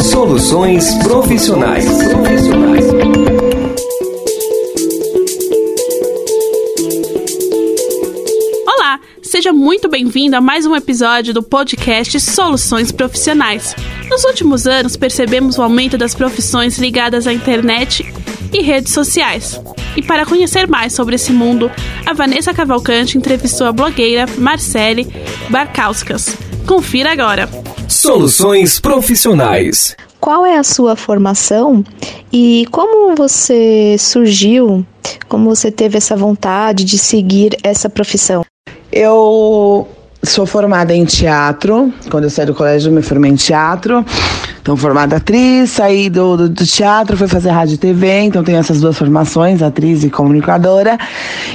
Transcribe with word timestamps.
Soluções 0.00 0.94
profissionais. 1.02 1.84
Olá, 8.66 9.00
seja 9.22 9.52
muito 9.52 9.88
bem-vindo 9.88 10.36
a 10.36 10.40
mais 10.40 10.64
um 10.64 10.76
episódio 10.76 11.34
do 11.34 11.42
podcast 11.42 12.20
Soluções 12.20 12.92
Profissionais. 12.92 13.74
Nos 14.08 14.24
últimos 14.24 14.66
anos, 14.66 14.96
percebemos 14.96 15.58
o 15.58 15.62
aumento 15.62 15.98
das 15.98 16.14
profissões 16.14 16.78
ligadas 16.78 17.26
à 17.26 17.32
internet 17.32 18.06
e 18.52 18.62
redes 18.62 18.92
sociais. 18.92 19.60
E 19.96 20.02
para 20.02 20.24
conhecer 20.24 20.68
mais 20.68 20.92
sobre 20.92 21.16
esse 21.16 21.32
mundo, 21.32 21.70
a 22.06 22.12
Vanessa 22.12 22.54
Cavalcante 22.54 23.18
entrevistou 23.18 23.66
a 23.66 23.72
blogueira 23.72 24.26
Marcele 24.38 25.06
Barkauskas. 25.50 26.51
Confira 26.66 27.12
agora. 27.12 27.48
Soluções 27.88 28.80
profissionais. 28.80 29.96
Qual 30.20 30.46
é 30.46 30.56
a 30.56 30.62
sua 30.62 30.94
formação 30.94 31.84
e 32.32 32.66
como 32.70 33.14
você 33.16 33.96
surgiu, 33.98 34.86
como 35.28 35.54
você 35.54 35.70
teve 35.70 35.98
essa 35.98 36.16
vontade 36.16 36.84
de 36.84 36.96
seguir 36.96 37.56
essa 37.62 37.90
profissão? 37.90 38.44
Eu 38.92 39.88
sou 40.22 40.46
formada 40.46 40.94
em 40.94 41.04
teatro. 41.04 41.92
Quando 42.10 42.24
eu 42.24 42.30
saí 42.30 42.46
do 42.46 42.54
colégio, 42.54 42.90
eu 42.90 42.94
me 42.94 43.02
formei 43.02 43.32
em 43.32 43.34
teatro. 43.34 44.04
Então, 44.62 44.76
formada 44.76 45.16
atriz, 45.16 45.70
saí 45.70 46.08
do, 46.08 46.36
do, 46.36 46.48
do, 46.48 46.64
teatro, 46.64 47.16
fui 47.16 47.26
fazer 47.26 47.50
rádio 47.50 47.74
e 47.74 47.78
TV, 47.78 48.20
então 48.20 48.44
tenho 48.44 48.58
essas 48.58 48.80
duas 48.80 48.96
formações, 48.96 49.60
atriz 49.60 50.04
e 50.04 50.08
comunicadora. 50.08 50.96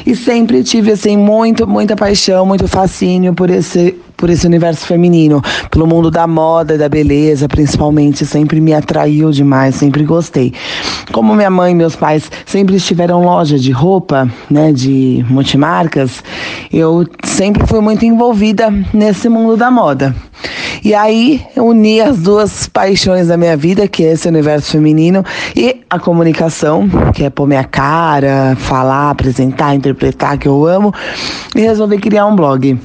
E 0.05 0.13
sempre 0.13 0.61
tive, 0.61 0.91
assim, 0.91 1.15
muito, 1.15 1.65
muita 1.65 1.95
paixão, 1.95 2.45
muito 2.45 2.67
fascínio 2.67 3.33
por 3.33 3.49
esse 3.49 3.95
por 4.17 4.31
esse 4.31 4.47
universo 4.47 4.85
feminino, 4.87 5.43
pelo 5.69 5.85
mundo 5.85 6.09
da 6.09 6.25
moda, 6.25 6.75
da 6.75 6.89
beleza, 6.89 7.47
principalmente, 7.47 8.25
sempre 8.25 8.59
me 8.59 8.73
atraiu 8.73 9.29
demais, 9.29 9.75
sempre 9.75 10.03
gostei. 10.03 10.51
Como 11.13 11.35
minha 11.35 11.51
mãe 11.51 11.71
e 11.71 11.75
meus 11.75 11.95
pais 11.95 12.29
sempre 12.43 12.77
estiveram 12.77 13.23
loja 13.23 13.59
de 13.59 13.71
roupa, 13.71 14.27
né, 14.49 14.73
de 14.73 15.23
multimarcas, 15.29 16.23
eu 16.73 17.07
sempre 17.23 17.65
fui 17.67 17.79
muito 17.79 18.03
envolvida 18.03 18.73
nesse 18.91 19.29
mundo 19.29 19.55
da 19.55 19.69
moda. 19.69 20.15
E 20.83 20.93
aí 20.93 21.41
uni 21.55 22.01
as 22.01 22.17
duas 22.19 22.67
paixões 22.67 23.27
da 23.27 23.37
minha 23.37 23.55
vida, 23.57 23.87
que 23.87 24.03
é 24.03 24.13
esse 24.13 24.27
universo 24.27 24.71
feminino 24.71 25.23
e 25.55 25.81
a 25.89 25.99
comunicação, 25.99 26.87
que 27.13 27.23
é 27.23 27.29
pôr 27.29 27.47
minha 27.47 27.63
cara, 27.63 28.55
falar, 28.57 29.11
apresentar, 29.11 29.75
interpretar, 29.75 30.37
que 30.37 30.47
eu 30.47 30.65
amo, 30.65 30.93
e 31.55 31.61
resolvi 31.61 31.97
criar 31.97 32.25
um 32.25 32.35
blog. 32.35 32.77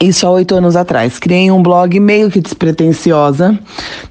Isso 0.00 0.24
há 0.26 0.30
oito 0.30 0.54
anos 0.54 0.76
atrás. 0.76 1.18
Criei 1.18 1.50
um 1.50 1.60
blog 1.60 1.98
meio 1.98 2.30
que 2.30 2.40
despretensiosa, 2.40 3.58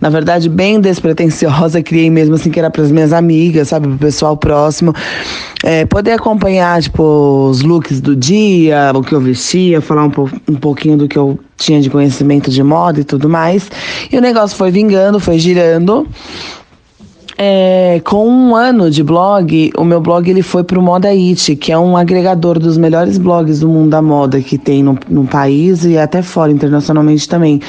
na 0.02 0.09
verdade, 0.09 0.49
bem 0.49 0.81
despretensiosa. 0.81 1.81
Criei 1.81 2.09
mesmo 2.09 2.35
assim, 2.35 2.52
que 2.52 2.59
era 2.59 2.69
para 2.69 2.83
as 2.83 2.91
minhas 2.91 3.13
amigas, 3.13 3.69
sabe, 3.69 3.88
para 3.88 3.95
o 3.95 3.99
pessoal 3.99 4.35
próximo. 4.35 4.94
É, 5.63 5.85
poder 5.85 6.11
acompanhar, 6.11 6.81
tipo, 6.81 7.49
os 7.49 7.61
looks 7.61 8.02
do 8.02 8.16
dia, 8.17 8.91
o 8.94 9.02
que 9.02 9.13
eu 9.13 9.21
vestia, 9.21 9.79
falar 9.79 10.03
um, 10.03 10.09
po 10.09 10.29
um 10.47 10.55
pouquinho 10.55 10.97
do 10.97 11.07
que 11.07 11.17
eu 11.17 11.39
tinha 11.55 11.81
de 11.81 11.89
conhecimento 11.89 12.51
de 12.51 12.61
moda 12.61 12.99
e 12.99 13.03
tudo 13.05 13.29
mais. 13.29 13.72
E 14.11 14.17
o 14.17 14.22
negócio 14.22 14.57
foi 14.57 14.72
vingando, 14.72 15.22
foi 15.22 15.39
girando. 15.39 16.05
É, 17.39 18.02
com 18.03 18.27
um 18.27 18.55
ano 18.55 18.89
de 18.89 19.03
blog, 19.03 19.71
o 19.77 19.83
meu 19.83 20.02
blog 20.02 20.27
ele 20.27 20.41
foi 20.41 20.63
para 20.63 20.80
o 20.80 20.81
Moda 20.81 21.09
It, 21.09 21.55
que 21.55 21.71
é 21.71 21.77
um 21.77 21.95
agregador 21.95 22.57
dos 22.57 22.79
melhores 22.79 23.19
blogs 23.19 23.59
do 23.59 23.69
mundo 23.69 23.91
da 23.91 24.02
moda 24.02 24.41
que 24.41 24.57
tem 24.57 24.81
no, 24.81 24.97
no 25.07 25.23
país 25.23 25.85
e 25.85 25.99
até 25.99 26.23
fora, 26.23 26.52
internacionalmente 26.52 27.29
também. 27.29 27.61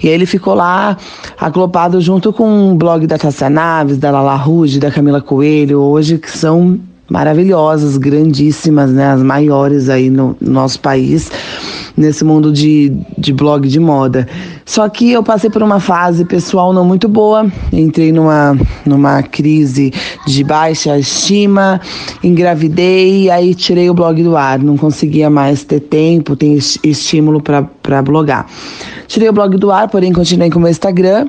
E 0.00 0.06
aí 0.06 0.14
ele 0.14 0.26
ficou 0.26 0.54
lá 0.54 0.96
aglopado 1.40 2.00
junto 2.00 2.32
com 2.32 2.70
o 2.70 2.74
blog 2.76 3.04
da 3.08 3.18
Tassia 3.18 3.50
Naves, 3.50 3.98
da 3.98 4.12
Lala 4.12 4.36
Rouge, 4.36 4.78
da 4.78 4.92
Camila 4.92 5.20
Coelho, 5.20 5.80
hoje 5.80 6.18
que 6.18 6.30
são 6.30 6.78
maravilhosas, 7.10 7.96
grandíssimas, 7.96 8.92
né, 8.92 9.08
as 9.10 9.22
maiores 9.22 9.88
aí 9.88 10.08
no, 10.08 10.36
no 10.40 10.52
nosso 10.52 10.78
país 10.78 11.30
nesse 11.96 12.24
mundo 12.24 12.52
de, 12.52 12.92
de 13.16 13.32
blog 13.32 13.68
de 13.68 13.80
moda. 13.80 14.28
Só 14.64 14.88
que 14.88 15.12
eu 15.12 15.22
passei 15.22 15.48
por 15.48 15.62
uma 15.62 15.80
fase 15.80 16.24
pessoal 16.24 16.72
não 16.72 16.84
muito 16.84 17.08
boa, 17.08 17.50
entrei 17.72 18.12
numa, 18.12 18.58
numa 18.84 19.22
crise 19.22 19.92
de 20.26 20.44
baixa 20.44 20.98
estima, 20.98 21.80
engravidei, 22.22 23.30
aí 23.30 23.54
tirei 23.54 23.88
o 23.88 23.94
blog 23.94 24.22
do 24.22 24.36
ar, 24.36 24.58
não 24.58 24.76
conseguia 24.76 25.30
mais 25.30 25.64
ter 25.64 25.80
tempo, 25.80 26.36
ter 26.36 26.58
estímulo 26.84 27.40
para 27.40 28.02
blogar. 28.02 28.46
Tirei 29.06 29.28
o 29.28 29.32
blog 29.32 29.56
do 29.56 29.70
ar, 29.70 29.88
porém 29.88 30.12
continuei 30.12 30.50
com 30.50 30.58
o 30.58 30.62
meu 30.62 30.70
Instagram 30.70 31.28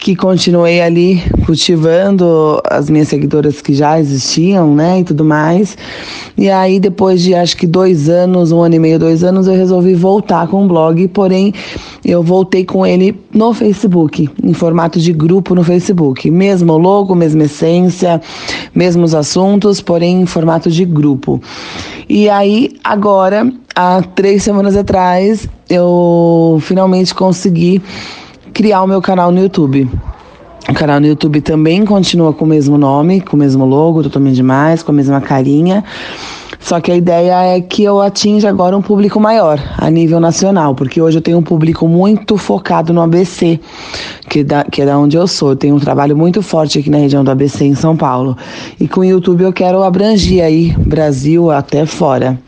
que 0.00 0.16
continuei 0.16 0.80
ali 0.80 1.22
cultivando 1.44 2.58
as 2.70 2.88
minhas 2.88 3.08
seguidoras 3.08 3.60
que 3.60 3.74
já 3.74 4.00
existiam, 4.00 4.74
né, 4.74 5.00
e 5.00 5.04
tudo 5.04 5.22
mais. 5.22 5.76
E 6.38 6.48
aí, 6.48 6.80
depois 6.80 7.20
de 7.20 7.34
acho 7.34 7.54
que 7.54 7.66
dois 7.66 8.08
anos, 8.08 8.50
um 8.50 8.62
ano 8.62 8.76
e 8.76 8.78
meio, 8.78 8.98
dois 8.98 9.22
anos, 9.22 9.46
eu 9.46 9.52
resolvi 9.52 9.94
voltar 9.94 10.48
com 10.48 10.64
o 10.64 10.68
blog, 10.68 11.06
porém, 11.08 11.52
eu 12.02 12.22
voltei 12.22 12.64
com 12.64 12.86
ele 12.86 13.14
no 13.32 13.52
Facebook, 13.52 14.26
em 14.42 14.54
formato 14.54 14.98
de 14.98 15.12
grupo 15.12 15.54
no 15.54 15.62
Facebook. 15.62 16.30
Mesmo 16.30 16.78
logo, 16.78 17.14
mesma 17.14 17.44
essência, 17.44 18.22
mesmos 18.74 19.14
assuntos, 19.14 19.82
porém 19.82 20.22
em 20.22 20.26
formato 20.26 20.70
de 20.70 20.86
grupo. 20.86 21.42
E 22.08 22.26
aí, 22.30 22.70
agora, 22.82 23.52
há 23.76 24.00
três 24.00 24.42
semanas 24.42 24.76
atrás, 24.76 25.46
eu 25.68 26.58
finalmente 26.62 27.14
consegui 27.14 27.82
criar 28.60 28.82
o 28.82 28.86
meu 28.86 29.00
canal 29.00 29.32
no 29.32 29.40
YouTube. 29.40 29.88
O 30.68 30.74
canal 30.74 31.00
no 31.00 31.06
YouTube 31.06 31.40
também 31.40 31.82
continua 31.82 32.30
com 32.34 32.44
o 32.44 32.48
mesmo 32.48 32.76
nome, 32.76 33.22
com 33.22 33.34
o 33.34 33.38
mesmo 33.38 33.64
logo, 33.64 34.02
totalmente 34.02 34.34
demais, 34.34 34.82
com 34.82 34.92
a 34.92 34.94
mesma 34.94 35.18
carinha. 35.18 35.82
Só 36.58 36.78
que 36.78 36.92
a 36.92 36.94
ideia 36.94 37.56
é 37.56 37.60
que 37.62 37.82
eu 37.82 38.02
atinja 38.02 38.50
agora 38.50 38.76
um 38.76 38.82
público 38.82 39.18
maior, 39.18 39.58
a 39.78 39.88
nível 39.88 40.20
nacional, 40.20 40.74
porque 40.74 41.00
hoje 41.00 41.16
eu 41.16 41.22
tenho 41.22 41.38
um 41.38 41.42
público 41.42 41.88
muito 41.88 42.36
focado 42.36 42.92
no 42.92 43.00
ABC, 43.00 43.58
que, 44.28 44.44
da, 44.44 44.62
que 44.64 44.82
é 44.82 44.84
da 44.84 44.98
onde 44.98 45.16
eu 45.16 45.26
sou. 45.26 45.52
Eu 45.52 45.56
tenho 45.56 45.76
um 45.76 45.80
trabalho 45.80 46.14
muito 46.14 46.42
forte 46.42 46.80
aqui 46.80 46.90
na 46.90 46.98
região 46.98 47.24
do 47.24 47.30
ABC, 47.30 47.64
em 47.64 47.74
São 47.74 47.96
Paulo. 47.96 48.36
E 48.78 48.86
com 48.86 49.00
o 49.00 49.04
YouTube 49.06 49.42
eu 49.42 49.54
quero 49.54 49.82
abranger 49.82 50.44
aí 50.44 50.76
Brasil 50.76 51.50
até 51.50 51.86
fora. 51.86 52.38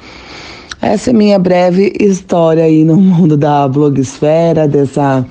Essa 0.78 1.08
é 1.08 1.12
minha 1.14 1.38
breve 1.38 1.90
história 1.98 2.64
aí 2.64 2.84
no 2.84 2.98
mundo 3.00 3.34
da 3.34 3.66
blogsfera, 3.66 4.68
dessa 4.68 5.24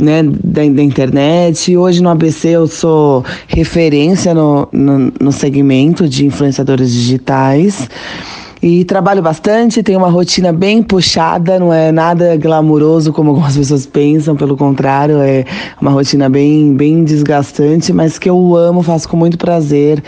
né, 0.00 0.22
da, 0.22 0.62
da, 0.62 0.82
internet. 0.82 1.76
Hoje 1.76 2.02
no 2.02 2.08
ABC 2.08 2.48
eu 2.48 2.66
sou 2.66 3.24
referência 3.46 4.34
no, 4.34 4.68
no, 4.72 5.12
no 5.20 5.32
segmento 5.32 6.08
de 6.08 6.26
influenciadores 6.26 6.92
digitais. 6.92 7.88
E 8.62 8.84
trabalho 8.84 9.22
bastante, 9.22 9.82
tenho 9.82 9.98
uma 9.98 10.10
rotina 10.10 10.52
bem 10.52 10.82
puxada, 10.82 11.58
não 11.58 11.72
é 11.72 11.90
nada 11.90 12.36
glamuroso 12.36 13.10
como 13.10 13.30
algumas 13.32 13.56
pessoas 13.56 13.86
pensam, 13.86 14.36
pelo 14.36 14.54
contrário, 14.54 15.18
é 15.18 15.46
uma 15.80 15.90
rotina 15.90 16.28
bem, 16.28 16.74
bem 16.74 17.02
desgastante, 17.02 17.90
mas 17.90 18.18
que 18.18 18.28
eu 18.28 18.54
amo, 18.54 18.82
faço 18.82 19.08
com 19.08 19.16
muito 19.16 19.38
prazer 19.38 20.02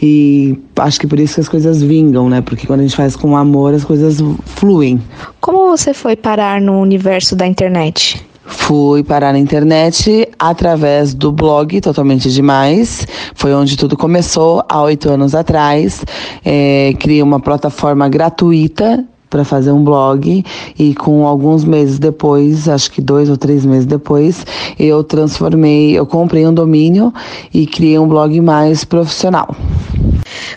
e 0.00 0.56
acho 0.76 1.00
que 1.00 1.06
por 1.08 1.18
isso 1.18 1.34
que 1.34 1.40
as 1.40 1.48
coisas 1.48 1.82
vingam, 1.82 2.28
né? 2.28 2.40
Porque 2.40 2.64
quando 2.64 2.80
a 2.80 2.82
gente 2.84 2.94
faz 2.94 3.16
com 3.16 3.36
amor, 3.36 3.74
as 3.74 3.82
coisas 3.82 4.18
fluem. 4.44 5.02
Como 5.40 5.68
você 5.68 5.92
foi 5.92 6.14
parar 6.14 6.60
no 6.60 6.80
universo 6.80 7.34
da 7.34 7.44
internet? 7.44 8.24
Fui 8.46 9.02
parar 9.02 9.32
na 9.32 9.38
internet 9.38 10.28
através 10.38 11.14
do 11.14 11.30
blog 11.32 11.80
Totalmente 11.80 12.30
Demais. 12.30 13.06
Foi 13.34 13.52
onde 13.54 13.76
tudo 13.76 13.96
começou 13.96 14.62
há 14.68 14.82
oito 14.82 15.08
anos 15.08 15.34
atrás. 15.34 16.04
É, 16.44 16.94
criei 16.98 17.22
uma 17.22 17.40
plataforma 17.40 18.08
gratuita 18.08 19.04
para 19.28 19.44
fazer 19.44 19.72
um 19.72 19.82
blog 19.82 20.44
e 20.78 20.94
com 20.94 21.26
alguns 21.26 21.64
meses 21.64 21.98
depois, 21.98 22.68
acho 22.68 22.90
que 22.90 23.00
dois 23.00 23.28
ou 23.28 23.36
três 23.36 23.66
meses 23.66 23.84
depois, 23.84 24.46
eu 24.78 25.02
transformei, 25.02 25.92
eu 25.92 26.06
comprei 26.06 26.46
um 26.46 26.54
domínio 26.54 27.12
e 27.52 27.66
criei 27.66 27.98
um 27.98 28.08
blog 28.08 28.40
mais 28.40 28.84
profissional. 28.84 29.54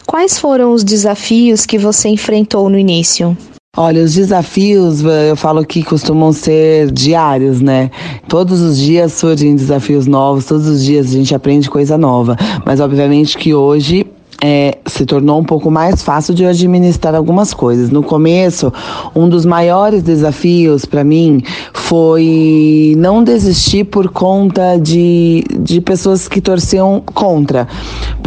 Quais 0.05 0.39
foram 0.39 0.73
os 0.73 0.83
desafios 0.83 1.65
que 1.65 1.77
você 1.77 2.09
enfrentou 2.09 2.69
no 2.69 2.77
início? 2.77 3.35
Olha, 3.77 4.03
os 4.03 4.15
desafios, 4.15 5.03
eu 5.03 5.35
falo 5.35 5.63
que 5.63 5.83
costumam 5.83 6.33
ser 6.33 6.91
diários, 6.91 7.61
né? 7.61 7.91
Todos 8.27 8.61
os 8.61 8.79
dias 8.79 9.13
surgem 9.13 9.55
desafios 9.55 10.07
novos, 10.07 10.45
todos 10.45 10.67
os 10.67 10.83
dias 10.83 11.05
a 11.05 11.11
gente 11.11 11.35
aprende 11.35 11.69
coisa 11.69 11.95
nova. 11.95 12.35
Mas 12.65 12.79
obviamente 12.79 13.37
que 13.37 13.53
hoje 13.53 14.07
é, 14.43 14.77
se 14.85 15.05
tornou 15.05 15.39
um 15.39 15.43
pouco 15.43 15.69
mais 15.69 16.01
fácil 16.01 16.33
de 16.33 16.45
administrar 16.45 17.13
algumas 17.13 17.53
coisas. 17.53 17.89
No 17.89 18.01
começo, 18.01 18.71
um 19.15 19.27
dos 19.27 19.45
maiores 19.45 20.01
desafios 20.01 20.85
para 20.85 21.03
mim 21.03 21.43
foi 21.73 22.95
não 22.97 23.23
desistir 23.23 23.83
por 23.83 24.09
conta 24.09 24.77
de, 24.77 25.43
de 25.59 25.81
pessoas 25.81 26.27
que 26.27 26.41
torciam 26.41 27.03
contra. 27.05 27.67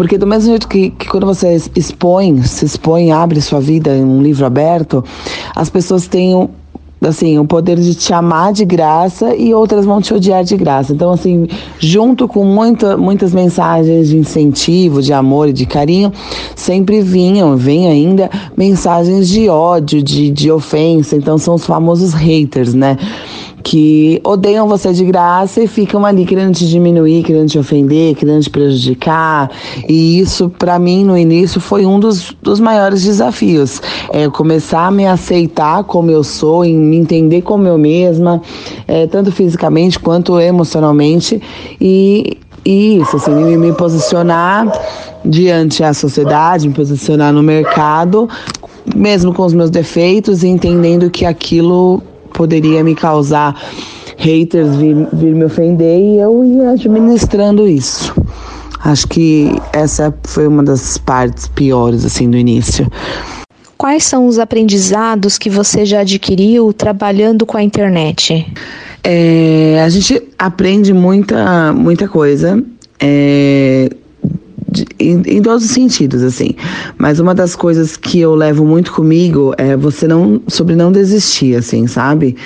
Porque 0.02 0.18
do 0.18 0.26
mesmo 0.26 0.48
jeito 0.48 0.66
que, 0.66 0.90
que 0.90 1.06
quando 1.06 1.24
você 1.24 1.62
expõe, 1.76 2.42
se 2.42 2.64
expõe, 2.64 3.12
abre 3.12 3.40
sua 3.40 3.60
vida 3.60 3.96
em 3.96 4.02
um 4.02 4.20
livro 4.20 4.44
aberto, 4.44 5.04
as 5.54 5.70
pessoas 5.70 6.08
têm 6.08 6.50
assim, 7.00 7.38
o 7.38 7.44
poder 7.44 7.78
de 7.78 7.94
te 7.94 8.12
amar 8.12 8.52
de 8.52 8.64
graça 8.64 9.32
e 9.36 9.54
outras 9.54 9.84
vão 9.84 10.00
te 10.00 10.12
odiar 10.12 10.42
de 10.42 10.56
graça. 10.56 10.92
Então, 10.92 11.12
assim, 11.12 11.46
junto 11.78 12.26
com 12.26 12.44
muita, 12.44 12.96
muitas 12.96 13.32
mensagens 13.32 14.08
de 14.08 14.16
incentivo, 14.18 15.00
de 15.00 15.12
amor 15.12 15.48
e 15.48 15.52
de 15.52 15.66
carinho, 15.66 16.12
sempre 16.56 17.00
vinham, 17.00 17.56
vem 17.56 17.86
ainda, 17.86 18.28
mensagens 18.56 19.28
de 19.28 19.48
ódio, 19.48 20.02
de, 20.02 20.30
de 20.30 20.50
ofensa. 20.50 21.14
Então, 21.14 21.38
são 21.38 21.54
os 21.54 21.64
famosos 21.64 22.12
haters, 22.12 22.74
né? 22.74 22.96
Que 23.62 24.20
odeiam 24.24 24.66
você 24.68 24.92
de 24.92 25.04
graça 25.04 25.62
e 25.62 25.66
ficam 25.66 26.04
ali 26.04 26.24
querendo 26.24 26.54
te 26.54 26.68
diminuir, 26.68 27.22
querendo 27.22 27.48
te 27.48 27.58
ofender, 27.58 28.14
querendo 28.14 28.42
te 28.42 28.50
prejudicar. 28.50 29.50
E 29.88 30.18
isso, 30.18 30.48
para 30.48 30.78
mim, 30.78 31.04
no 31.04 31.16
início, 31.16 31.60
foi 31.60 31.86
um 31.86 31.98
dos, 31.98 32.34
dos 32.42 32.60
maiores 32.60 33.02
desafios. 33.02 33.80
É 34.12 34.28
começar 34.28 34.86
a 34.86 34.90
me 34.90 35.06
aceitar 35.06 35.84
como 35.84 36.10
eu 36.10 36.24
sou, 36.24 36.64
em 36.64 36.76
me 36.76 36.96
entender 36.96 37.42
como 37.42 37.66
eu 37.66 37.78
mesma, 37.78 38.42
é, 38.86 39.06
tanto 39.06 39.30
fisicamente 39.30 39.98
quanto 39.98 40.38
emocionalmente. 40.40 41.40
E, 41.80 42.38
e 42.64 42.98
isso, 42.98 43.16
assim, 43.16 43.34
me, 43.34 43.56
me 43.56 43.72
posicionar 43.72 44.70
diante 45.24 45.82
da 45.82 45.94
sociedade, 45.94 46.68
me 46.68 46.74
posicionar 46.74 47.32
no 47.32 47.42
mercado, 47.42 48.28
mesmo 48.94 49.32
com 49.32 49.44
os 49.44 49.54
meus 49.54 49.70
defeitos, 49.70 50.42
e 50.42 50.48
entendendo 50.48 51.10
que 51.10 51.24
aquilo 51.24 52.02
poderia 52.32 52.82
me 52.82 52.94
causar 52.94 53.54
haters 54.16 54.76
vir, 54.76 55.08
vir 55.12 55.34
me 55.34 55.44
ofender 55.44 56.00
e 56.00 56.18
eu 56.18 56.44
ia 56.44 56.70
administrando 56.70 57.66
isso. 57.66 58.14
Acho 58.84 59.06
que 59.08 59.52
essa 59.72 60.12
foi 60.24 60.46
uma 60.46 60.62
das 60.62 60.98
partes 60.98 61.46
piores 61.48 62.04
assim 62.04 62.28
do 62.28 62.36
início. 62.36 62.90
Quais 63.76 64.04
são 64.04 64.26
os 64.26 64.38
aprendizados 64.38 65.38
que 65.38 65.50
você 65.50 65.84
já 65.84 66.00
adquiriu 66.00 66.72
trabalhando 66.72 67.44
com 67.44 67.56
a 67.56 67.62
internet? 67.62 68.46
É, 69.02 69.82
a 69.84 69.88
gente 69.88 70.22
aprende 70.38 70.92
muita, 70.92 71.72
muita 71.72 72.06
coisa. 72.06 72.62
É, 73.00 73.90
em, 75.02 75.22
em, 75.26 75.42
todos 75.42 75.64
os 75.64 75.70
sentidos, 75.70 76.22
assim. 76.22 76.50
Mas 76.98 77.18
uma 77.18 77.34
das 77.34 77.54
coisas 77.56 77.96
que 77.96 78.20
eu 78.20 78.34
levo 78.34 78.64
muito 78.64 78.92
comigo 78.92 79.54
é 79.58 79.76
você 79.76 80.06
não 80.06 80.40
sobre 80.46 80.74
não 80.74 80.92
desistir, 80.92 81.56
assim, 81.56 81.86
sabe? 81.86 82.36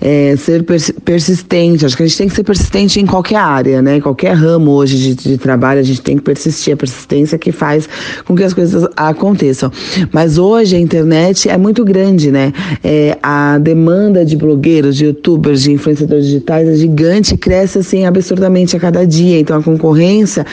É, 0.00 0.34
ser 0.36 0.64
persistente. 0.64 1.84
Acho 1.84 1.96
que 1.96 2.02
a 2.02 2.06
gente 2.06 2.18
tem 2.18 2.28
que 2.28 2.34
ser 2.34 2.44
persistente 2.44 3.00
em 3.00 3.06
qualquer 3.06 3.36
área, 3.36 3.82
né? 3.82 4.00
Qualquer 4.00 4.34
ramo 4.34 4.72
hoje 4.72 4.96
de, 4.96 5.14
de 5.14 5.38
trabalho, 5.38 5.80
a 5.80 5.82
gente 5.82 6.00
tem 6.00 6.16
que 6.16 6.22
persistir. 6.22 6.74
A 6.74 6.76
persistência 6.76 7.38
que 7.38 7.52
faz 7.52 7.88
com 8.24 8.34
que 8.34 8.42
as 8.42 8.54
coisas 8.54 8.86
aconteçam. 8.96 9.70
Mas 10.12 10.38
hoje 10.38 10.76
a 10.76 10.78
internet 10.78 11.48
é 11.48 11.56
muito 11.56 11.84
grande, 11.84 12.30
né? 12.30 12.52
É, 12.82 13.18
a 13.22 13.58
demanda 13.58 14.24
de 14.24 14.36
blogueiros, 14.36 14.96
de 14.96 15.06
youtubers, 15.06 15.62
de 15.62 15.72
influenciadores 15.72 16.26
digitais 16.26 16.68
é 16.68 16.74
gigante, 16.74 17.36
cresce 17.36 17.78
assim 17.78 18.04
absurdamente 18.04 18.76
a 18.76 18.80
cada 18.80 19.06
dia. 19.06 19.38
Então 19.38 19.58
a 19.58 19.62
concorrência 19.62 20.46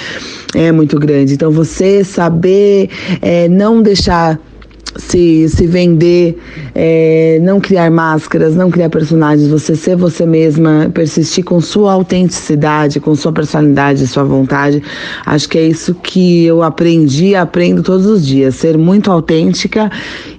é 0.53 0.71
muito 0.71 0.97
grande. 0.99 1.33
Então 1.33 1.50
você 1.51 2.03
saber 2.03 2.89
é, 3.21 3.47
não 3.47 3.81
deixar 3.81 4.39
se, 4.97 5.47
se 5.49 5.65
vender, 5.67 6.37
é, 6.75 7.39
não 7.41 7.59
criar 7.59 7.89
máscaras, 7.89 8.55
não 8.55 8.69
criar 8.69 8.89
personagens, 8.89 9.47
você 9.49 9.75
ser 9.75 9.95
você 9.95 10.25
mesma, 10.25 10.91
persistir 10.93 11.43
com 11.43 11.61
sua 11.61 11.93
autenticidade, 11.93 12.99
com 12.99 13.15
sua 13.15 13.31
personalidade, 13.31 14.05
sua 14.07 14.23
vontade. 14.23 14.83
Acho 15.25 15.47
que 15.47 15.57
é 15.57 15.65
isso 15.65 15.93
que 15.95 16.45
eu 16.45 16.61
aprendi 16.61 17.35
aprendo 17.35 17.83
todos 17.83 18.05
os 18.05 18.25
dias, 18.25 18.55
ser 18.55 18.77
muito 18.77 19.11
autêntica 19.11 19.89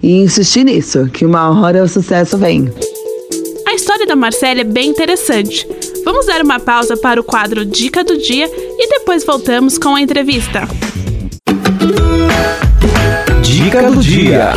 e 0.03 0.19
insistir 0.23 0.65
nisso, 0.65 1.09
que 1.13 1.25
uma 1.25 1.49
hora 1.61 1.83
o 1.83 1.89
sucesso 1.89 2.37
vem. 2.37 2.71
A 3.67 3.75
história 3.75 4.07
da 4.07 4.15
Marcela 4.15 4.61
é 4.61 4.65
bem 4.65 4.91
interessante. 4.91 5.67
Vamos 6.05 6.27
dar 6.27 6.43
uma 6.43 6.61
pausa 6.61 6.97
para 6.97 7.21
o 7.21 7.25
quadro 7.25 7.65
Dica 7.65 8.05
do 8.05 8.19
Dia 8.19 8.47
e 8.53 8.89
depois 8.89 9.25
voltamos 9.25 9.79
com 9.79 9.95
a 9.95 10.01
entrevista. 10.01 10.69
Dica 13.53 13.83
do 13.83 14.01
Dia. 14.01 14.53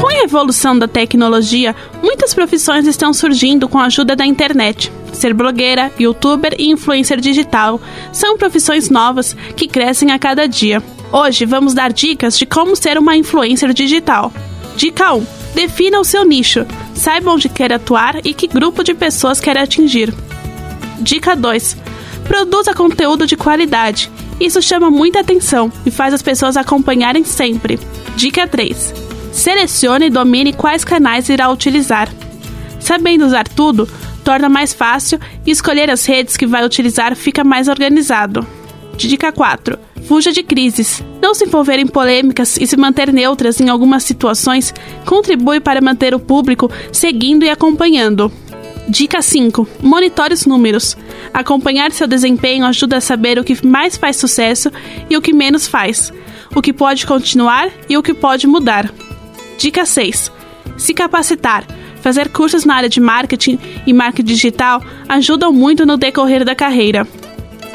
Com 0.00 0.08
a 0.08 0.24
evolução 0.24 0.76
da 0.76 0.88
tecnologia, 0.88 1.76
muitas 2.02 2.34
profissões 2.34 2.88
estão 2.88 3.14
surgindo 3.14 3.68
com 3.68 3.78
a 3.78 3.84
ajuda 3.84 4.16
da 4.16 4.26
internet. 4.26 4.90
Ser 5.12 5.32
blogueira, 5.32 5.92
youtuber 6.00 6.56
e 6.58 6.68
influencer 6.68 7.20
digital 7.20 7.80
são 8.12 8.36
profissões 8.36 8.90
novas 8.90 9.36
que 9.54 9.68
crescem 9.68 10.10
a 10.10 10.18
cada 10.18 10.48
dia. 10.48 10.82
Hoje 11.12 11.46
vamos 11.46 11.74
dar 11.74 11.92
dicas 11.92 12.36
de 12.36 12.44
como 12.44 12.74
ser 12.74 12.98
uma 12.98 13.16
influencer 13.16 13.72
digital. 13.72 14.32
Dica 14.76 15.14
1: 15.14 15.24
defina 15.54 16.00
o 16.00 16.04
seu 16.04 16.24
nicho. 16.24 16.66
Saiba 16.92 17.30
onde 17.30 17.48
quer 17.48 17.72
atuar 17.72 18.16
e 18.26 18.34
que 18.34 18.48
grupo 18.48 18.82
de 18.82 18.94
pessoas 18.94 19.38
quer 19.38 19.56
atingir. 19.56 20.12
Dica 21.00 21.34
2: 21.34 21.76
produza 22.24 22.74
conteúdo 22.74 23.26
de 23.26 23.36
qualidade. 23.36 24.10
Isso 24.40 24.60
chama 24.60 24.90
muita 24.90 25.20
atenção 25.20 25.72
e 25.84 25.90
faz 25.90 26.12
as 26.14 26.22
pessoas 26.22 26.56
acompanharem 26.56 27.24
sempre. 27.24 27.78
Dica 28.16 28.46
3: 28.46 28.94
selecione 29.32 30.06
e 30.06 30.10
domine 30.10 30.52
quais 30.52 30.84
canais 30.84 31.28
irá 31.28 31.50
utilizar. 31.50 32.08
Sabendo 32.80 33.24
usar 33.24 33.46
tudo, 33.46 33.88
torna 34.24 34.48
mais 34.48 34.72
fácil 34.72 35.20
e 35.46 35.50
escolher 35.50 35.90
as 35.90 36.04
redes 36.04 36.36
que 36.36 36.46
vai 36.46 36.64
utilizar 36.64 37.14
fica 37.14 37.44
mais 37.44 37.68
organizado. 37.68 38.46
Dica 38.96 39.32
4 39.32 39.78
Fuja 40.06 40.32
de 40.32 40.42
crises. 40.42 41.02
Não 41.20 41.32
se 41.34 41.44
envolver 41.44 41.78
em 41.78 41.86
polêmicas 41.86 42.56
e 42.56 42.66
se 42.66 42.76
manter 42.76 43.12
neutras 43.12 43.60
em 43.60 43.68
algumas 43.68 44.02
situações 44.02 44.74
contribui 45.06 45.60
para 45.60 45.80
manter 45.80 46.14
o 46.14 46.18
público 46.18 46.70
seguindo 46.92 47.44
e 47.44 47.50
acompanhando. 47.50 48.30
Dica 48.88 49.22
5. 49.22 49.66
Monitore 49.80 50.34
os 50.34 50.46
números. 50.46 50.96
Acompanhar 51.32 51.92
seu 51.92 52.06
desempenho 52.06 52.64
ajuda 52.66 52.96
a 52.96 53.00
saber 53.00 53.38
o 53.38 53.44
que 53.44 53.64
mais 53.66 53.96
faz 53.96 54.16
sucesso 54.16 54.70
e 55.08 55.16
o 55.16 55.22
que 55.22 55.32
menos 55.32 55.66
faz, 55.66 56.12
o 56.54 56.60
que 56.60 56.72
pode 56.72 57.06
continuar 57.06 57.70
e 57.88 57.96
o 57.96 58.02
que 58.02 58.12
pode 58.12 58.46
mudar. 58.46 58.92
Dica 59.58 59.86
6. 59.86 60.30
Se 60.76 60.92
capacitar. 60.94 61.64
Fazer 62.00 62.30
cursos 62.30 62.64
na 62.64 62.74
área 62.74 62.88
de 62.88 63.00
marketing 63.00 63.58
e 63.86 63.92
marketing 63.92 64.26
digital 64.26 64.82
ajudam 65.08 65.52
muito 65.52 65.86
no 65.86 65.96
decorrer 65.96 66.44
da 66.44 66.54
carreira. 66.54 67.06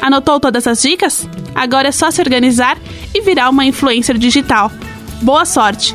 Anotou 0.00 0.38
todas 0.38 0.66
as 0.66 0.82
dicas? 0.82 1.28
Agora 1.54 1.88
é 1.88 1.92
só 1.92 2.10
se 2.10 2.20
organizar 2.20 2.78
e 3.14 3.22
virar 3.22 3.48
uma 3.48 3.64
influencer 3.64 4.18
digital. 4.18 4.70
Boa 5.22 5.46
sorte! 5.46 5.94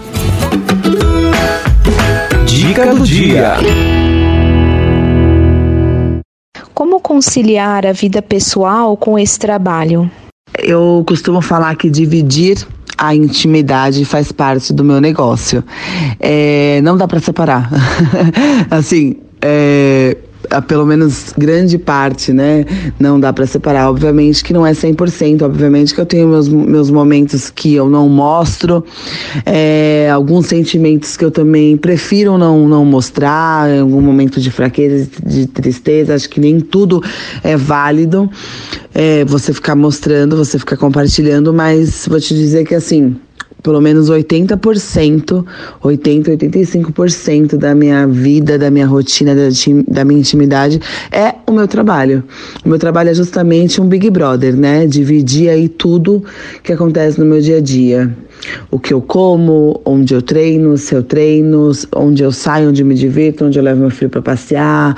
Dica 2.46 2.94
do 2.94 3.04
dia. 3.04 3.58
Conciliar 7.24 7.86
a 7.86 7.94
vida 7.94 8.22
pessoal 8.22 8.98
com 8.98 9.18
esse 9.18 9.40
trabalho? 9.40 10.12
Eu 10.60 11.04
costumo 11.08 11.42
falar 11.42 11.76
que 11.78 11.90
dividir 11.90 12.68
a 12.98 13.16
intimidade 13.16 14.04
faz 14.04 14.32
parte 14.32 14.74
do 14.74 14.84
meu 14.84 15.00
negócio. 15.00 15.64
É, 16.20 16.82
não 16.84 16.98
dá 16.98 17.08
para 17.08 17.22
separar. 17.22 17.70
assim, 18.70 19.16
é, 19.42 20.18
pelo 20.62 20.86
menos 20.86 21.34
grande 21.38 21.78
parte, 21.78 22.32
né? 22.32 22.66
Não 23.00 23.20
dá 23.20 23.32
para 23.34 23.46
separar. 23.46 23.90
Obviamente 23.90 24.44
que 24.44 24.54
não 24.54 24.66
é 24.66 24.72
100%, 24.72 25.42
obviamente 25.42 25.94
que 25.94 26.02
eu 26.02 26.06
tenho 26.06 26.28
meus, 26.28 26.48
meus 26.48 26.90
momentos 26.90 27.50
que 27.50 27.74
eu 27.74 27.90
não 27.90 28.08
mostro, 28.10 28.84
é, 29.46 30.10
alguns 30.12 30.48
sentimentos 30.48 31.18
que 31.18 31.26
eu 31.26 31.32
também 31.32 31.78
prefiro 31.78 32.38
não, 32.38 32.68
não 32.68 32.86
mostrar, 32.86 33.70
algum 33.80 34.02
momento 34.02 34.40
de 34.40 34.52
fraqueza, 34.52 35.10
de 35.26 35.48
tristeza, 35.48 36.16
acho 36.16 36.30
que 36.30 36.40
nem 36.40 36.60
tudo 36.60 37.04
é 37.44 37.56
válido 37.58 38.30
é, 38.94 39.26
você 39.26 39.54
ficar 39.54 39.76
mostrando, 39.76 40.36
você 40.38 40.60
ficar 40.60 40.78
compartilhando, 40.78 41.54
mas 41.54 42.08
vou 42.08 42.20
te 42.20 42.34
dizer 42.34 42.66
que 42.66 42.76
assim 42.76 43.16
pelo 43.64 43.80
menos 43.80 44.12
80%, 44.12 45.46
80, 45.82 46.32
85% 46.32 47.56
da 47.56 47.74
minha 47.74 48.06
vida, 48.06 48.60
da 48.60 48.70
minha 48.70 48.86
rotina, 48.86 49.34
da, 49.34 49.44
da, 49.88 50.04
minha 50.04 50.20
intimidade 50.20 50.82
é 51.10 51.36
o 51.48 51.54
meu 51.54 51.66
trabalho. 51.66 52.22
O 52.66 52.70
meu 52.70 52.78
trabalho 52.78 53.10
é 53.10 53.14
justamente 53.14 53.80
um 53.80 53.88
Big 53.88 54.10
Brother, 54.10 54.54
né? 54.56 54.86
Dividir 54.86 55.50
aí 55.50 55.70
tudo 55.70 56.22
que 56.62 56.74
acontece 56.74 57.18
no 57.18 57.26
meu 57.26 57.40
dia 57.40 57.58
a 57.58 57.62
dia. 57.62 58.16
O 58.70 58.78
que 58.78 58.94
eu 58.94 59.02
como, 59.02 59.80
onde 59.86 60.14
eu 60.14 60.22
treino, 60.22 60.78
se 60.78 60.94
eu 60.94 61.02
treino, 61.02 61.72
onde 61.96 62.22
eu 62.22 62.34
saio, 62.34 62.70
onde 62.70 62.84
eu 62.84 62.86
me 62.86 62.96
divirto, 62.96 63.46
onde 63.46 63.58
eu 63.58 63.64
levo 63.64 63.80
meu 63.80 63.90
filho 63.90 64.12
para 64.12 64.22
passear. 64.22 64.94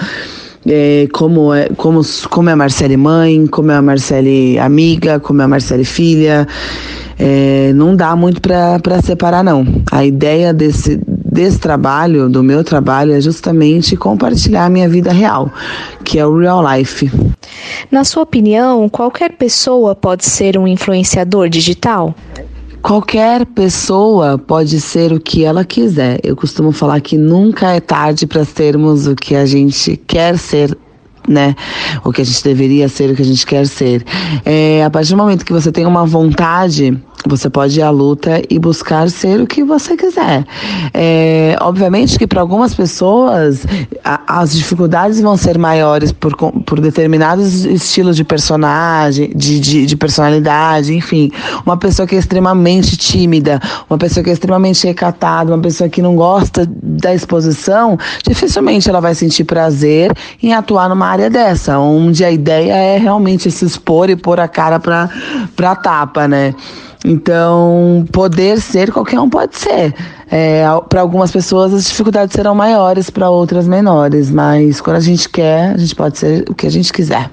É, 0.67 1.07
como, 1.13 1.53
é, 1.53 1.69
como, 1.77 2.01
como 2.31 2.49
é 2.49 2.53
a 2.53 2.55
Marcele 2.55 2.97
mãe, 2.97 3.45
como 3.45 3.69
é 3.69 3.75
a 3.75 3.81
Marcele 3.83 4.57
amiga, 4.57 5.19
como 5.19 5.43
é 5.43 5.45
a 5.45 5.47
Marcele 5.47 5.83
filha 5.83 6.47
é, 7.17 7.71
não 7.73 7.95
dá 7.95 8.15
muito 8.15 8.41
para 8.41 9.01
separar, 9.01 9.43
não. 9.43 9.65
A 9.91 10.05
ideia 10.05 10.53
desse, 10.53 10.99
desse 11.07 11.59
trabalho, 11.59 12.29
do 12.29 12.43
meu 12.43 12.63
trabalho, 12.63 13.13
é 13.13 13.21
justamente 13.21 13.95
compartilhar 13.95 14.65
a 14.65 14.69
minha 14.69 14.89
vida 14.89 15.11
real, 15.11 15.51
que 16.03 16.19
é 16.19 16.25
o 16.25 16.37
real 16.37 16.63
life. 16.75 17.09
Na 17.89 18.03
sua 18.03 18.23
opinião, 18.23 18.89
qualquer 18.89 19.33
pessoa 19.33 19.95
pode 19.95 20.25
ser 20.25 20.57
um 20.57 20.67
influenciador 20.67 21.49
digital? 21.49 22.13
Qualquer 22.81 23.47
pessoa 23.47 24.37
pode 24.37 24.79
ser 24.79 25.11
o 25.11 25.19
que 25.19 25.43
ela 25.43 25.65
quiser. 25.65 26.19
Eu 26.23 26.35
costumo 26.35 26.71
falar 26.71 27.01
que 27.01 27.17
nunca 27.17 27.71
é 27.71 27.79
tarde 27.79 28.27
para 28.27 28.45
sermos 28.45 29.07
o 29.07 29.15
que 29.15 29.35
a 29.35 29.43
gente 29.45 29.97
quer 29.97 30.37
ser 30.37 30.77
né? 31.27 31.55
O 32.03 32.11
que 32.11 32.21
a 32.21 32.25
gente 32.25 32.43
deveria 32.43 32.87
ser, 32.89 33.11
o 33.11 33.15
que 33.15 33.21
a 33.21 33.25
gente 33.25 33.45
quer 33.45 33.67
ser. 33.67 34.03
É, 34.43 34.83
a 34.83 34.89
partir 34.89 35.11
do 35.11 35.17
momento 35.17 35.45
que 35.45 35.53
você 35.53 35.71
tem 35.71 35.85
uma 35.85 36.05
vontade 36.05 36.97
você 37.27 37.49
pode 37.49 37.79
ir 37.79 37.83
à 37.83 37.89
luta 37.89 38.41
e 38.49 38.59
buscar 38.59 39.09
ser 39.09 39.41
o 39.41 39.47
que 39.47 39.63
você 39.63 39.95
quiser. 39.95 40.45
É, 40.93 41.55
obviamente 41.61 42.17
que 42.17 42.27
para 42.27 42.41
algumas 42.41 42.73
pessoas 42.73 43.65
a, 44.03 44.41
as 44.41 44.53
dificuldades 44.53 45.19
vão 45.19 45.35
ser 45.35 45.57
maiores 45.57 46.11
por, 46.11 46.35
por 46.35 46.79
determinados 46.79 47.65
estilos 47.65 48.15
de 48.15 48.23
personagem, 48.23 49.31
de, 49.35 49.59
de, 49.59 49.85
de, 49.85 49.97
personalidade, 49.97 50.93
enfim. 50.93 51.31
Uma 51.65 51.77
pessoa 51.77 52.07
que 52.07 52.15
é 52.15 52.19
extremamente 52.19 52.97
tímida, 52.97 53.59
uma 53.89 53.97
pessoa 53.97 54.23
que 54.23 54.29
é 54.29 54.33
extremamente 54.33 54.85
recatada, 54.85 55.51
uma 55.53 55.61
pessoa 55.61 55.89
que 55.89 56.01
não 56.01 56.15
gosta 56.15 56.67
da 56.69 57.13
exposição, 57.13 57.97
dificilmente 58.27 58.89
ela 58.89 58.99
vai 58.99 59.15
sentir 59.15 59.43
prazer 59.43 60.13
em 60.41 60.53
atuar 60.53 60.89
numa 60.89 61.07
área 61.07 61.29
dessa, 61.29 61.79
onde 61.79 62.23
a 62.23 62.31
ideia 62.31 62.73
é 62.73 62.97
realmente 62.97 63.49
se 63.49 63.65
expor 63.65 64.09
e 64.09 64.15
pôr 64.15 64.39
a 64.39 64.47
cara 64.47 64.79
para 64.79 65.75
tapa, 65.75 66.27
né? 66.27 66.53
Então, 67.07 68.03
poder 68.11 68.59
ser, 68.59 68.91
qualquer 68.91 69.19
um 69.19 69.29
pode 69.29 69.55
ser. 69.55 69.93
É, 70.31 70.65
para 70.89 71.01
algumas 71.01 71.31
pessoas 71.31 71.71
as 71.71 71.85
dificuldades 71.85 72.33
serão 72.33 72.55
maiores, 72.55 73.11
para 73.11 73.29
outras 73.29 73.67
menores, 73.67 74.31
mas 74.31 74.81
quando 74.81 74.97
a 74.97 75.01
gente 75.01 75.29
quer, 75.29 75.75
a 75.75 75.77
gente 75.77 75.93
pode 75.93 76.17
ser 76.17 76.43
o 76.49 76.55
que 76.55 76.65
a 76.65 76.71
gente 76.71 76.91
quiser. 76.91 77.29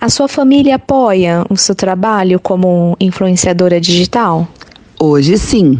A 0.00 0.08
sua 0.08 0.28
família 0.28 0.76
apoia 0.76 1.44
o 1.50 1.56
seu 1.56 1.74
trabalho 1.74 2.38
como 2.38 2.96
influenciadora 3.00 3.80
digital? 3.80 4.46
Hoje 5.00 5.36
sim. 5.36 5.78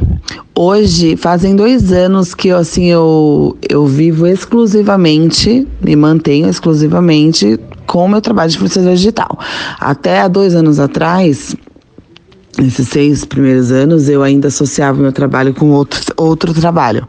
Hoje 0.52 1.16
fazem 1.16 1.54
dois 1.54 1.92
anos 1.92 2.34
que 2.34 2.50
assim 2.50 2.86
eu, 2.86 3.56
eu 3.68 3.86
vivo 3.86 4.26
exclusivamente, 4.26 5.66
me 5.80 5.94
mantenho 5.94 6.48
exclusivamente 6.48 7.58
com 7.86 8.04
o 8.04 8.08
meu 8.08 8.20
trabalho 8.20 8.50
de 8.50 8.56
influenciadora 8.56 8.96
digital. 8.96 9.38
Até 9.78 10.20
há 10.20 10.28
dois 10.28 10.54
anos 10.54 10.80
atrás, 10.80 11.54
Nesses 12.58 12.88
seis 12.88 13.24
primeiros 13.24 13.70
anos, 13.70 14.08
eu 14.08 14.22
ainda 14.22 14.48
associava 14.48 15.00
meu 15.00 15.12
trabalho 15.12 15.52
com 15.52 15.70
outro, 15.70 16.00
outro 16.16 16.54
trabalho. 16.54 17.06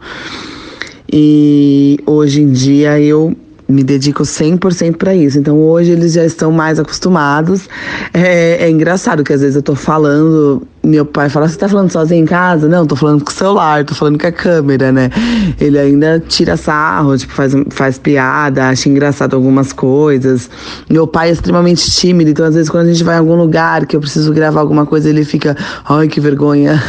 E 1.12 1.98
hoje 2.06 2.42
em 2.42 2.52
dia 2.52 3.00
eu 3.00 3.36
me 3.68 3.84
dedico 3.84 4.24
100% 4.24 4.96
para 4.98 5.14
isso. 5.16 5.38
Então 5.38 5.60
hoje 5.60 5.92
eles 5.92 6.14
já 6.14 6.26
estão 6.26 6.52
mais 6.52 6.80
acostumados. 6.80 7.68
É, 8.14 8.66
é 8.66 8.70
engraçado 8.70 9.24
que 9.24 9.34
às 9.34 9.42
vezes 9.42 9.56
eu 9.56 9.62
tô 9.62 9.76
falando 9.76 10.64
meu 10.84 11.06
pai 11.06 11.30
fala, 11.30 11.48
você 11.48 11.58
tá 11.58 11.68
falando 11.68 11.92
sozinho 11.92 12.24
em 12.24 12.26
casa? 12.26 12.68
Não, 12.68 12.86
tô 12.86 12.96
falando 12.96 13.24
com 13.24 13.30
o 13.30 13.34
celular, 13.34 13.84
tô 13.84 13.94
falando 13.94 14.18
com 14.20 14.28
a 14.28 14.32
câmera, 14.32 14.92
né? 14.92 15.10
Ele 15.60 15.78
ainda 15.78 16.24
tira 16.26 16.56
sarro, 16.56 17.18
tipo, 17.18 17.34
faz, 17.34 17.54
faz 17.70 17.98
piada, 17.98 18.70
acha 18.70 18.88
engraçado 18.88 19.36
algumas 19.36 19.74
coisas. 19.74 20.50
Meu 20.90 21.06
pai 21.06 21.30
é 21.30 21.32
extremamente 21.34 21.90
tímido, 21.92 22.30
então 22.32 22.46
às 22.46 22.56
vezes 22.56 22.70
quando 22.70 22.88
a 22.88 22.94
gente 22.94 23.04
vai 23.04 23.16
em 23.16 23.20
algum 23.20 23.36
lugar 23.36 23.86
que 23.86 23.96
eu 23.96 24.00
preciso 24.00 24.32
gravar 24.34 24.62
alguma 24.62 24.86
coisa, 24.86 25.10
ele 25.10 25.26
fica, 25.26 25.58
ai, 25.88 26.08
que 26.08 26.22
vergonha. 26.22 26.82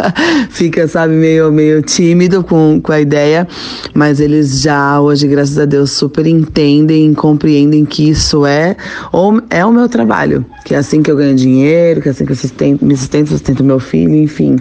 fica, 0.50 0.86
sabe, 0.86 1.14
meio, 1.14 1.50
meio 1.50 1.82
tímido 1.82 2.42
com, 2.42 2.80
com 2.82 2.92
a 2.92 3.00
ideia. 3.00 3.46
Mas 3.94 4.20
eles 4.20 4.60
já, 4.60 5.00
hoje, 5.00 5.26
graças 5.26 5.58
a 5.58 5.64
Deus, 5.64 5.92
super 5.92 6.26
entendem, 6.26 7.14
compreendem 7.14 7.84
que 7.84 8.10
isso 8.10 8.44
é, 8.44 8.76
ou 9.12 9.40
é 9.48 9.64
o 9.64 9.72
meu 9.72 9.88
trabalho. 9.88 10.44
Que 10.64 10.74
é 10.74 10.78
assim 10.78 11.02
que 11.02 11.10
eu 11.10 11.16
ganho 11.16 11.34
dinheiro, 11.34 12.02
que 12.02 12.08
é 12.08 12.10
assim 12.10 12.26
que 12.26 12.32
eu 12.32 12.36
sustento, 12.36 12.84
me 12.84 12.96
sustento 12.96 13.35
sustento 13.36 13.62
meu 13.62 13.78
filho, 13.78 14.14
enfim. 14.14 14.56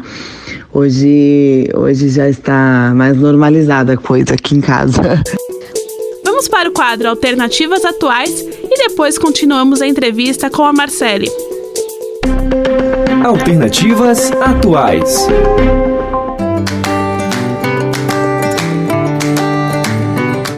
Hoje, 0.73 1.69
hoje 1.73 2.09
já 2.09 2.29
está 2.29 2.91
mais 2.95 3.17
normalizada 3.17 3.93
a 3.93 3.97
coisa 3.97 4.33
aqui 4.33 4.55
em 4.55 4.61
casa. 4.61 5.01
Vamos 6.23 6.47
para 6.47 6.69
o 6.69 6.71
quadro 6.73 7.07
Alternativas 7.09 7.85
Atuais 7.85 8.31
e 8.31 8.87
depois 8.89 9.17
continuamos 9.17 9.81
a 9.81 9.87
entrevista 9.87 10.49
com 10.49 10.63
a 10.63 10.73
Marcele. 10.73 11.29
Alternativas 13.23 14.31
Atuais. 14.33 15.27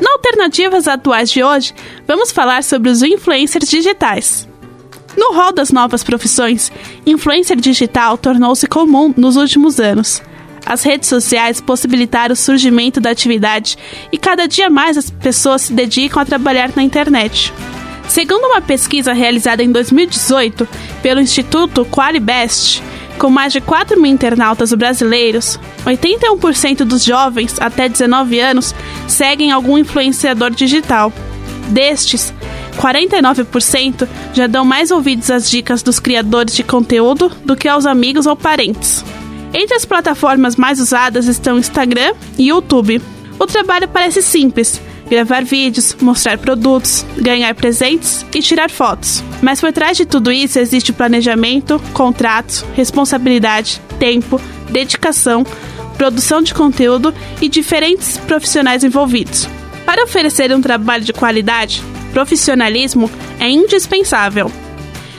Na 0.01 0.11
Alternativas 0.13 0.87
Atuais 0.87 1.29
de 1.29 1.43
hoje, 1.43 1.73
vamos 2.07 2.31
falar 2.31 2.63
sobre 2.63 2.89
os 2.89 3.01
influencers 3.03 3.69
digitais. 3.69 4.47
No 5.17 5.33
rol 5.33 5.51
das 5.51 5.71
novas 5.71 6.03
profissões, 6.03 6.71
influencer 7.03 7.57
digital 7.57 8.19
tornou-se 8.19 8.67
comum 8.67 9.11
nos 9.17 9.35
últimos 9.35 9.79
anos. 9.79 10.21
As 10.63 10.83
redes 10.83 11.09
sociais 11.09 11.59
possibilitaram 11.59 12.33
o 12.33 12.35
surgimento 12.35 13.01
da 13.01 13.09
atividade 13.09 13.77
e 14.11 14.17
cada 14.17 14.47
dia 14.47 14.69
mais 14.69 14.95
as 14.95 15.09
pessoas 15.09 15.63
se 15.63 15.73
dedicam 15.73 16.21
a 16.21 16.25
trabalhar 16.25 16.71
na 16.75 16.83
internet. 16.83 17.51
Segundo 18.07 18.45
uma 18.45 18.61
pesquisa 18.61 19.11
realizada 19.11 19.63
em 19.63 19.71
2018 19.71 20.67
pelo 21.01 21.19
Instituto 21.19 21.85
Qualibest, 21.85 22.83
com 23.17 23.29
mais 23.29 23.51
de 23.51 23.59
4 23.59 23.99
mil 23.99 24.11
internautas 24.11 24.71
brasileiros, 24.73 25.59
81% 25.85 26.83
dos 26.83 27.03
jovens 27.03 27.55
até 27.59 27.89
19 27.89 28.39
anos 28.39 28.75
seguem 29.07 29.51
algum 29.51 29.77
influenciador 29.77 30.51
digital. 30.51 31.11
Destes, 31.69 32.33
49% 32.77 34.07
já 34.33 34.47
dão 34.47 34.63
mais 34.63 34.91
ouvidos 34.91 35.29
às 35.29 35.49
dicas 35.49 35.81
dos 35.81 35.99
criadores 35.99 36.55
de 36.55 36.63
conteúdo 36.63 37.29
do 37.43 37.55
que 37.55 37.67
aos 37.67 37.85
amigos 37.85 38.25
ou 38.25 38.35
parentes. 38.35 39.03
Entre 39.53 39.75
as 39.75 39.85
plataformas 39.85 40.55
mais 40.55 40.79
usadas 40.79 41.27
estão 41.27 41.57
Instagram 41.57 42.13
e 42.37 42.49
YouTube. 42.49 43.01
O 43.39 43.45
trabalho 43.45 43.87
parece 43.87 44.21
simples: 44.21 44.81
gravar 45.09 45.43
vídeos, 45.43 45.95
mostrar 45.99 46.37
produtos, 46.37 47.05
ganhar 47.17 47.53
presentes 47.55 48.25
e 48.33 48.41
tirar 48.41 48.69
fotos. 48.69 49.23
Mas 49.41 49.59
por 49.59 49.71
trás 49.71 49.97
de 49.97 50.05
tudo 50.05 50.31
isso 50.31 50.59
existe 50.59 50.93
planejamento, 50.93 51.81
contratos, 51.93 52.63
responsabilidade, 52.75 53.81
tempo, 53.99 54.39
dedicação, 54.69 55.45
produção 55.97 56.41
de 56.41 56.53
conteúdo 56.53 57.13
e 57.41 57.49
diferentes 57.49 58.17
profissionais 58.17 58.83
envolvidos. 58.83 59.47
Para 59.85 60.03
oferecer 60.03 60.53
um 60.53 60.61
trabalho 60.61 61.03
de 61.03 61.13
qualidade, 61.13 61.81
profissionalismo 62.17 63.11
é 63.39 63.47
indispensável. 63.47 64.51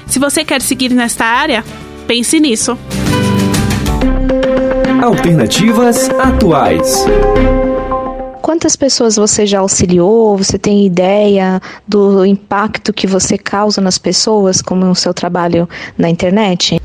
Se 0.09 0.19
você 0.19 0.45
quer 0.45 0.61
seguir 0.61 0.89
nesta 0.89 1.25
área, 1.25 1.63
pense 2.09 2.41
nisso. 2.41 2.77
Alternativas 5.01 6.11
atuais. 6.11 7.05
Quantas 8.43 8.75
pessoas 8.75 9.15
você 9.15 9.47
já 9.47 9.61
auxiliou? 9.61 10.37
Você 10.39 10.59
tem 10.59 10.85
ideia 10.85 11.63
do 11.87 12.27
impacto 12.27 12.93
que 12.93 13.07
você 13.07 13.39
causa 13.39 13.81
nas 13.81 13.97
pessoas 13.97 14.61
com 14.61 14.77
o 14.91 14.95
seu 14.97 15.15
trabalho 15.15 15.69
na 15.97 16.11
internet? 16.11 16.78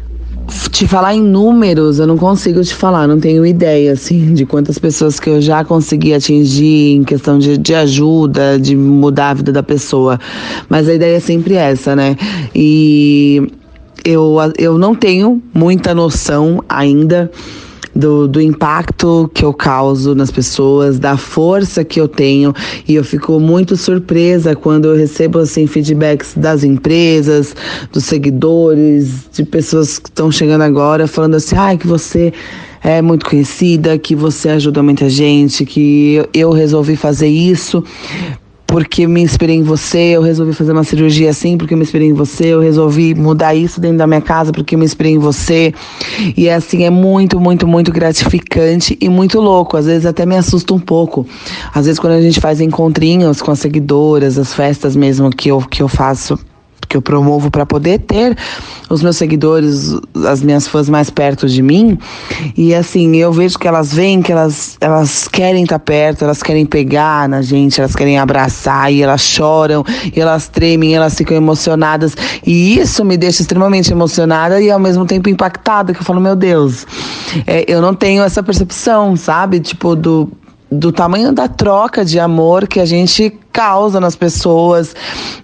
Te 0.73 0.87
falar 0.87 1.13
em 1.13 1.21
números, 1.21 1.99
eu 1.99 2.07
não 2.07 2.17
consigo 2.17 2.59
te 2.63 2.73
falar, 2.73 3.07
não 3.07 3.19
tenho 3.19 3.45
ideia, 3.45 3.93
assim, 3.93 4.33
de 4.33 4.43
quantas 4.43 4.79
pessoas 4.79 5.19
que 5.19 5.29
eu 5.29 5.39
já 5.39 5.63
consegui 5.63 6.15
atingir 6.15 6.95
em 6.95 7.03
questão 7.03 7.37
de, 7.37 7.59
de 7.59 7.75
ajuda, 7.75 8.57
de 8.59 8.75
mudar 8.75 9.29
a 9.29 9.33
vida 9.35 9.51
da 9.51 9.61
pessoa. 9.61 10.19
Mas 10.67 10.89
a 10.89 10.95
ideia 10.95 11.17
é 11.17 11.19
sempre 11.19 11.53
essa, 11.53 11.95
né? 11.95 12.17
E 12.55 13.51
eu, 14.03 14.35
eu 14.57 14.79
não 14.79 14.95
tenho 14.95 15.43
muita 15.53 15.93
noção 15.93 16.63
ainda 16.67 17.29
do, 17.95 18.27
do 18.27 18.41
impacto 18.41 19.29
que 19.33 19.45
eu 19.45 19.53
causo 19.53 20.15
nas 20.15 20.31
pessoas, 20.31 20.99
da 20.99 21.17
força 21.17 21.83
que 21.83 21.99
eu 21.99 22.07
tenho. 22.07 22.53
E 22.87 22.95
eu 22.95 23.03
fico 23.03 23.39
muito 23.39 23.77
surpresa 23.77 24.55
quando 24.55 24.85
eu 24.85 24.95
recebo 24.95 25.39
assim 25.39 25.67
feedbacks 25.67 26.33
das 26.35 26.63
empresas, 26.63 27.55
dos 27.91 28.05
seguidores, 28.05 29.29
de 29.31 29.43
pessoas 29.43 29.99
que 29.99 30.09
estão 30.09 30.31
chegando 30.31 30.61
agora 30.61 31.07
falando 31.07 31.35
assim, 31.35 31.55
ai, 31.55 31.75
ah, 31.75 31.77
que 31.77 31.87
você 31.87 32.33
é 32.83 33.01
muito 33.01 33.25
conhecida, 33.25 33.97
que 33.97 34.13
você 34.13 34.49
ajuda 34.49 34.83
muita 34.83 35.09
gente, 35.09 35.65
que 35.65 36.21
eu 36.33 36.51
resolvi 36.51 36.95
fazer 36.95 37.27
isso 37.27 37.83
porque 38.73 39.05
me 39.05 39.21
inspirei 39.21 39.57
em 39.57 39.61
você, 39.61 39.99
eu 39.99 40.23
resolvi 40.23 40.51
fazer 40.51 40.71
uma 40.71 40.83
cirurgia 40.83 41.29
assim 41.29 41.59
porque 41.59 41.75
me 41.75 41.83
inspirei 41.83 42.07
em 42.07 42.13
você, 42.13 42.47
eu 42.47 42.59
resolvi 42.59 43.13
mudar 43.13 43.53
isso 43.53 43.79
dentro 43.79 43.99
da 43.99 44.07
minha 44.07 44.19
casa 44.19 44.51
porque 44.51 44.75
me 44.75 44.83
inspirei 44.83 45.11
em 45.11 45.19
você. 45.19 45.71
E 46.35 46.47
é 46.47 46.55
assim, 46.55 46.83
é 46.83 46.89
muito, 46.89 47.39
muito, 47.39 47.67
muito 47.67 47.91
gratificante 47.91 48.97
e 48.99 49.07
muito 49.09 49.39
louco. 49.39 49.77
Às 49.77 49.85
vezes 49.85 50.07
até 50.07 50.25
me 50.25 50.35
assusta 50.35 50.73
um 50.73 50.79
pouco. 50.79 51.23
Às 51.71 51.85
vezes 51.85 51.99
quando 51.99 52.13
a 52.13 52.21
gente 52.23 52.41
faz 52.41 52.59
encontrinhos 52.59 53.43
com 53.43 53.51
as 53.51 53.59
seguidoras, 53.59 54.39
as 54.39 54.55
festas 54.55 54.95
mesmo 54.95 55.29
que 55.29 55.49
eu, 55.49 55.59
que 55.59 55.83
eu 55.83 55.87
faço 55.87 56.39
que 56.93 56.97
eu 56.97 57.01
promovo 57.01 57.49
para 57.49 57.65
poder 57.65 57.97
ter 57.99 58.37
os 58.87 59.01
meus 59.01 59.17
seguidores, 59.17 59.95
as 60.27 60.43
minhas 60.43 60.67
fãs 60.67 60.87
mais 60.87 61.09
perto 61.09 61.49
de 61.49 61.63
mim. 61.63 61.97
E 62.55 62.75
assim, 62.75 63.15
eu 63.15 63.33
vejo 63.33 63.57
que 63.57 63.67
elas 63.67 63.91
vêm, 63.91 64.21
que 64.21 64.31
elas, 64.31 64.77
elas 64.79 65.27
querem 65.27 65.63
estar 65.63 65.79
tá 65.79 65.83
perto, 65.83 66.23
elas 66.23 66.43
querem 66.43 66.67
pegar 66.67 67.27
na 67.27 67.41
gente, 67.41 67.79
elas 67.79 67.95
querem 67.95 68.19
abraçar 68.19 68.93
e 68.93 69.01
elas 69.01 69.21
choram, 69.21 69.83
e 70.15 70.19
elas 70.19 70.47
tremem, 70.47 70.95
elas 70.95 71.15
ficam 71.15 71.35
emocionadas. 71.35 72.15
E 72.45 72.77
isso 72.77 73.03
me 73.03 73.17
deixa 73.17 73.41
extremamente 73.41 73.91
emocionada 73.91 74.61
e 74.61 74.69
ao 74.69 74.79
mesmo 74.79 75.07
tempo 75.07 75.29
impactada, 75.29 75.93
que 75.93 75.99
eu 75.99 76.05
falo, 76.05 76.21
meu 76.21 76.35
Deus, 76.35 76.85
é, 77.47 77.65
eu 77.67 77.81
não 77.81 77.95
tenho 77.95 78.21
essa 78.21 78.43
percepção, 78.43 79.15
sabe? 79.15 79.59
Tipo, 79.59 79.95
do 79.95 80.29
do 80.73 80.91
tamanho 80.91 81.31
da 81.31 81.47
troca 81.47 82.03
de 82.03 82.19
amor 82.19 82.67
que 82.67 82.79
a 82.79 82.85
gente 82.85 83.31
causa 83.51 83.99
nas 83.99 84.15
pessoas, 84.15 84.95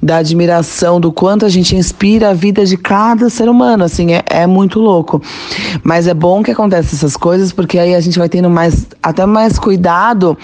da 0.01 0.17
admiração, 0.17 0.99
do 0.99 1.11
quanto 1.11 1.45
a 1.45 1.49
gente 1.49 1.75
inspira 1.75 2.31
a 2.31 2.33
vida 2.33 2.65
de 2.65 2.75
cada 2.75 3.29
ser 3.29 3.47
humano, 3.47 3.83
assim, 3.83 4.13
é, 4.13 4.23
é 4.25 4.47
muito 4.47 4.79
louco. 4.79 5.21
Mas 5.83 6.07
é 6.07 6.13
bom 6.13 6.41
que 6.41 6.49
aconteça 6.49 6.95
essas 6.95 7.15
coisas, 7.15 7.51
porque 7.51 7.77
aí 7.77 7.93
a 7.93 7.99
gente 7.99 8.17
vai 8.17 8.27
tendo 8.27 8.49
mais, 8.49 8.87
até 9.03 9.25
mais 9.27 9.59
cuidado, 9.59 10.35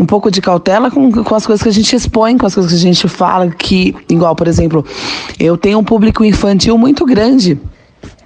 um 0.00 0.06
pouco 0.06 0.30
de 0.30 0.40
cautela 0.40 0.90
com, 0.90 1.12
com 1.12 1.34
as 1.34 1.46
coisas 1.46 1.62
que 1.62 1.68
a 1.68 1.72
gente 1.72 1.94
expõe, 1.94 2.38
com 2.38 2.46
as 2.46 2.54
coisas 2.54 2.72
que 2.72 2.78
a 2.78 2.82
gente 2.82 3.06
fala, 3.06 3.48
que, 3.50 3.94
igual, 4.08 4.34
por 4.34 4.48
exemplo, 4.48 4.84
eu 5.38 5.58
tenho 5.58 5.78
um 5.78 5.84
público 5.84 6.24
infantil 6.24 6.78
muito 6.78 7.04
grande. 7.04 7.60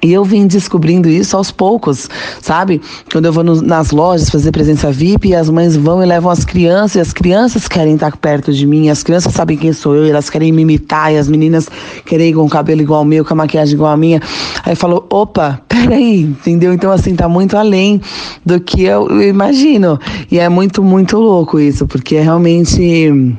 E 0.02 0.12
eu 0.12 0.24
vim 0.24 0.46
descobrindo 0.46 1.08
isso 1.08 1.36
aos 1.36 1.50
poucos, 1.50 2.08
sabe? 2.40 2.80
Quando 3.10 3.24
eu 3.24 3.32
vou 3.32 3.42
no, 3.42 3.60
nas 3.60 3.90
lojas 3.90 4.30
fazer 4.30 4.52
presença 4.52 4.92
VIP, 4.92 5.34
as 5.34 5.50
mães 5.50 5.76
vão 5.76 6.02
e 6.02 6.06
levam 6.06 6.30
as 6.30 6.44
crianças, 6.44 6.96
e 6.96 7.00
as 7.00 7.12
crianças 7.12 7.66
querem 7.66 7.94
estar 7.94 8.16
perto 8.16 8.52
de 8.52 8.66
mim, 8.66 8.88
as 8.90 9.02
crianças 9.02 9.34
sabem 9.34 9.56
quem 9.56 9.72
sou 9.72 9.96
eu, 9.96 10.06
e 10.06 10.10
elas 10.10 10.30
querem 10.30 10.52
me 10.52 10.62
imitar, 10.62 11.12
e 11.12 11.18
as 11.18 11.28
meninas 11.28 11.68
querem 12.06 12.30
ir 12.30 12.34
com 12.34 12.44
o 12.44 12.48
cabelo 12.48 12.80
igual 12.80 13.00
ao 13.00 13.04
meu, 13.04 13.24
com 13.24 13.34
a 13.34 13.36
maquiagem 13.36 13.74
igual 13.74 13.92
a 13.92 13.96
minha. 13.96 14.20
Aí 14.64 14.76
falou, 14.76 15.04
opa, 15.10 15.60
peraí, 15.68 16.22
entendeu? 16.22 16.72
Então, 16.72 16.92
assim, 16.92 17.16
tá 17.16 17.28
muito 17.28 17.56
além 17.56 18.00
do 18.44 18.60
que 18.60 18.84
eu, 18.84 19.22
imagino. 19.22 19.98
E 20.30 20.38
é 20.38 20.48
muito, 20.48 20.82
muito 20.82 21.18
louco 21.18 21.58
isso, 21.58 21.86
porque 21.86 22.16
é 22.16 22.22
realmente 22.22 23.36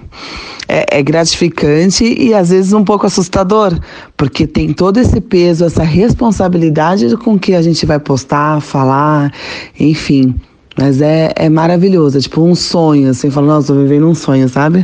é, 0.68 1.00
é 1.00 1.04
gratificante 1.04 2.04
e 2.06 2.34
às 2.34 2.50
vezes 2.50 2.74
um 2.74 2.84
pouco 2.84 3.08
assustador, 3.08 3.78
porque 4.16 4.46
tem 4.46 4.72
todo 4.72 4.98
esse 4.98 5.20
peso, 5.20 5.66
essa 5.66 5.84
responsabilidade 5.84 7.16
com 7.18 7.38
que 7.38 7.56
a 7.56 7.62
gente 7.62 7.86
vai 7.86 8.00
postar, 8.00 8.62
falar, 8.62 9.34
enfim. 9.80 10.36
Mas 10.78 11.02
é, 11.02 11.34
é 11.36 11.50
maravilhoso, 11.50 12.18
é 12.18 12.22
tipo 12.22 12.42
um 12.42 12.56
sonho, 12.56 13.10
assim, 13.10 13.30
falando, 13.30 13.50
nossa, 13.50 13.74
tô 13.74 13.80
vivendo 13.80 14.08
um 14.08 14.16
sonho, 14.16 14.48
sabe? 14.48 14.84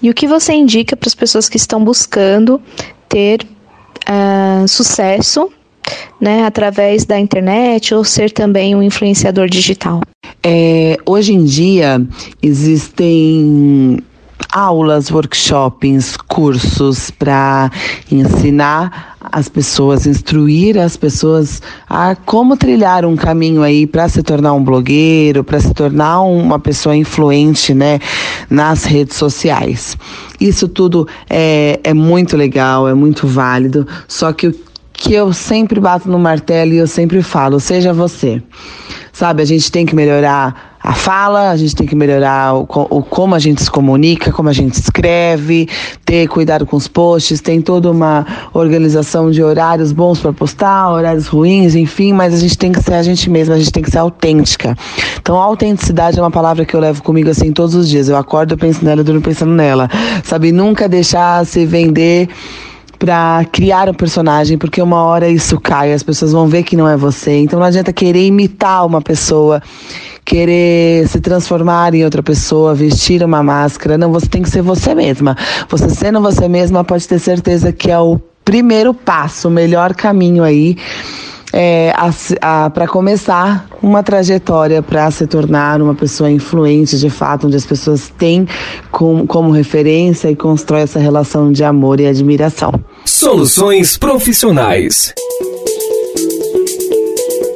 E 0.00 0.10
o 0.10 0.14
que 0.14 0.28
você 0.28 0.52
indica 0.52 0.96
para 0.96 1.08
as 1.08 1.14
pessoas 1.14 1.48
que 1.48 1.56
estão 1.56 1.82
buscando 1.82 2.60
ter 3.08 3.46
uh, 4.08 4.66
sucesso 4.68 5.50
né, 6.20 6.44
através 6.44 7.04
da 7.04 7.18
internet 7.18 7.94
ou 7.94 8.04
ser 8.04 8.30
também 8.30 8.74
um 8.74 8.82
influenciador 8.82 9.48
digital? 9.48 10.00
É, 10.42 10.96
hoje 11.06 11.32
em 11.32 11.44
dia 11.44 12.04
existem 12.42 13.98
aulas, 14.52 15.10
workshops, 15.10 16.16
cursos 16.16 17.10
para 17.10 17.70
ensinar 18.10 19.16
as 19.20 19.48
pessoas, 19.48 20.06
instruir 20.06 20.78
as 20.78 20.96
pessoas 20.96 21.62
a 21.88 22.14
como 22.14 22.56
trilhar 22.56 23.04
um 23.04 23.16
caminho 23.16 23.62
aí 23.62 23.86
para 23.86 24.08
se 24.08 24.22
tornar 24.22 24.52
um 24.52 24.62
blogueiro, 24.62 25.42
para 25.42 25.58
se 25.58 25.72
tornar 25.72 26.20
uma 26.20 26.58
pessoa 26.58 26.94
influente, 26.94 27.72
né, 27.72 27.98
nas 28.50 28.84
redes 28.84 29.16
sociais. 29.16 29.96
Isso 30.38 30.68
tudo 30.68 31.08
é, 31.30 31.80
é 31.82 31.94
muito 31.94 32.36
legal, 32.36 32.86
é 32.88 32.94
muito 32.94 33.26
válido, 33.26 33.86
só 34.06 34.32
que 34.32 34.48
o 34.48 34.54
que 35.02 35.12
eu 35.12 35.32
sempre 35.32 35.80
bato 35.80 36.08
no 36.08 36.18
martelo 36.18 36.72
e 36.72 36.78
eu 36.78 36.86
sempre 36.86 37.22
falo, 37.22 37.58
seja 37.58 37.92
você. 37.92 38.40
Sabe, 39.12 39.42
a 39.42 39.44
gente 39.44 39.70
tem 39.70 39.84
que 39.84 39.94
melhorar 39.94 40.78
a 40.82 40.94
fala, 40.94 41.50
a 41.50 41.56
gente 41.56 41.74
tem 41.74 41.86
que 41.86 41.94
melhorar 41.94 42.54
o, 42.54 42.62
o, 42.62 43.02
como 43.02 43.34
a 43.34 43.38
gente 43.38 43.62
se 43.62 43.70
comunica, 43.70 44.32
como 44.32 44.48
a 44.48 44.52
gente 44.52 44.74
escreve, 44.74 45.68
ter 46.04 46.28
cuidado 46.28 46.64
com 46.64 46.76
os 46.76 46.88
posts, 46.88 47.40
tem 47.40 47.60
toda 47.60 47.90
uma 47.90 48.24
organização 48.54 49.30
de 49.30 49.42
horários 49.42 49.92
bons 49.92 50.20
para 50.20 50.32
postar, 50.32 50.90
horários 50.90 51.26
ruins, 51.26 51.74
enfim, 51.74 52.12
mas 52.12 52.32
a 52.32 52.38
gente 52.38 52.56
tem 52.56 52.72
que 52.72 52.82
ser 52.82 52.94
a 52.94 53.02
gente 53.02 53.28
mesma, 53.28 53.56
a 53.56 53.58
gente 53.58 53.72
tem 53.72 53.82
que 53.82 53.90
ser 53.90 53.98
autêntica. 53.98 54.76
Então, 55.20 55.36
autenticidade 55.36 56.18
é 56.18 56.22
uma 56.22 56.30
palavra 56.30 56.64
que 56.64 56.74
eu 56.74 56.80
levo 56.80 57.02
comigo 57.02 57.28
assim 57.28 57.52
todos 57.52 57.74
os 57.74 57.88
dias. 57.88 58.08
Eu 58.08 58.16
acordo, 58.16 58.54
eu 58.54 58.58
penso 58.58 58.84
nela, 58.84 59.00
eu 59.00 59.04
durmo 59.04 59.20
pensando 59.20 59.52
nela. 59.52 59.88
Sabe, 60.24 60.52
nunca 60.52 60.88
deixar 60.88 61.44
se 61.44 61.66
vender 61.66 62.28
para 63.02 63.44
criar 63.50 63.88
um 63.88 63.94
personagem, 63.94 64.56
porque 64.56 64.80
uma 64.80 65.02
hora 65.02 65.28
isso 65.28 65.60
cai, 65.60 65.92
as 65.92 66.04
pessoas 66.04 66.30
vão 66.30 66.46
ver 66.46 66.62
que 66.62 66.76
não 66.76 66.88
é 66.88 66.96
você. 66.96 67.38
Então 67.38 67.58
não 67.58 67.66
adianta 67.66 67.92
querer 67.92 68.24
imitar 68.28 68.86
uma 68.86 69.02
pessoa, 69.02 69.60
querer 70.24 71.08
se 71.08 71.20
transformar 71.20 71.96
em 71.96 72.04
outra 72.04 72.22
pessoa, 72.22 72.76
vestir 72.76 73.20
uma 73.24 73.42
máscara. 73.42 73.98
Não, 73.98 74.12
você 74.12 74.28
tem 74.28 74.40
que 74.40 74.48
ser 74.48 74.62
você 74.62 74.94
mesma. 74.94 75.36
Você 75.68 75.90
sendo 75.90 76.20
você 76.20 76.46
mesma, 76.46 76.84
pode 76.84 77.08
ter 77.08 77.18
certeza 77.18 77.72
que 77.72 77.90
é 77.90 77.98
o 77.98 78.20
primeiro 78.44 78.94
passo, 78.94 79.48
o 79.48 79.50
melhor 79.50 79.94
caminho 79.94 80.44
aí 80.44 80.76
é, 81.52 81.92
para 82.72 82.88
começar 82.88 83.66
uma 83.82 84.02
trajetória 84.02 84.80
para 84.80 85.10
se 85.10 85.26
tornar 85.26 85.82
uma 85.82 85.94
pessoa 85.94 86.30
influente 86.30 86.98
de 86.98 87.10
fato, 87.10 87.46
onde 87.46 87.56
as 87.56 87.66
pessoas 87.66 88.08
têm 88.08 88.46
com, 88.90 89.26
como 89.26 89.50
referência 89.50 90.30
e 90.30 90.36
constrói 90.36 90.82
essa 90.82 90.98
relação 90.98 91.52
de 91.52 91.62
amor 91.62 92.00
e 92.00 92.06
admiração. 92.06 92.72
Soluções 93.14 93.98
profissionais. 93.98 95.12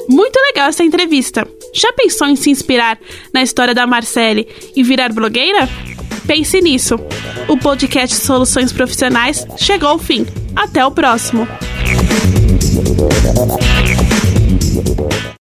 Muito 0.07 0.37
legal 0.37 0.69
essa 0.69 0.85
entrevista. 0.85 1.49
Já 1.73 1.91
pensou 1.95 2.29
em 2.29 2.37
se 2.37 2.51
inspirar 2.51 2.99
na 3.33 3.43
história 3.43 3.75
da 3.75 3.87
Marcele 3.87 4.47
e 4.77 4.83
virar 4.83 5.15
blogueira? 5.15 5.67
Pense 6.27 6.61
nisso. 6.61 6.97
O 7.49 7.57
podcast 7.57 8.17
Soluções 8.17 8.71
Profissionais 8.71 9.47
chegou 9.57 9.89
ao 9.89 9.99
fim. 9.99 10.27
Até 10.55 10.85
o 10.85 10.91
próximo. 10.91 11.49